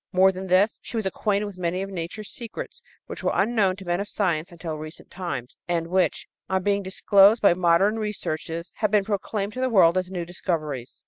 [0.11, 0.79] More than this.
[0.81, 4.51] She was acquainted with many of nature's secrets which were unknown to men of science
[4.51, 9.61] until recent times, and which, on being disclosed by modern researches, have been proclaimed to
[9.61, 10.99] the world as new discoveries.